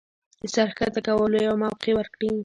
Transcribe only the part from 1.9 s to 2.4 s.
ورکړي